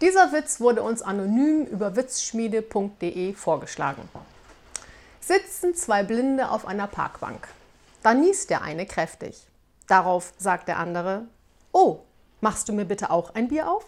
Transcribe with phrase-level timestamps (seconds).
[0.00, 4.08] Dieser Witz wurde uns anonym über witzschmiede.de vorgeschlagen.
[5.20, 7.48] Sitzen zwei Blinde auf einer Parkbank.
[8.02, 9.46] Da niest der eine kräftig.
[9.88, 11.26] Darauf sagt der andere:
[11.72, 11.98] Oh,
[12.40, 13.84] machst du mir bitte auch ein Bier auf?